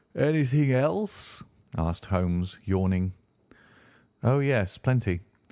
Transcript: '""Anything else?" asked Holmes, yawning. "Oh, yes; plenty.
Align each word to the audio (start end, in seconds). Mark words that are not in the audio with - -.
'""Anything 0.15 0.71
else?" 0.71 1.43
asked 1.77 2.05
Holmes, 2.05 2.57
yawning. 2.65 3.13
"Oh, 4.23 4.39
yes; 4.39 4.75
plenty. 4.79 5.21